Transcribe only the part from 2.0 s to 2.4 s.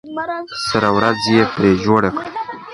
کړه.